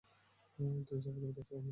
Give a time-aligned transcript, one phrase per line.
[0.87, 1.69] তুই যা বলবি তাই সই, সোনামণি।